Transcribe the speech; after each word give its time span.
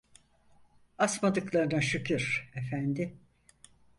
Asmadıklarına 0.97 1.81
şükür, 1.81 2.51
efendi! 2.55 3.17